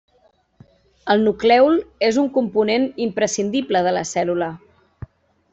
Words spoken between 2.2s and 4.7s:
un component imprescindible de la cèl·lula.